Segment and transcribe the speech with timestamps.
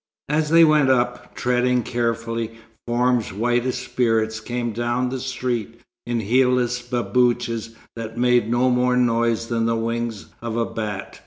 [0.29, 2.53] As they went up, treading carefully,
[2.87, 8.97] forms white as spirits came down the street in heelless babouches that made no more
[8.97, 11.19] noise than the wings of a bat.